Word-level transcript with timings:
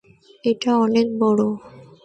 এটা 0.43 0.71
অনেক 0.77 1.07
বড়। 1.19 1.39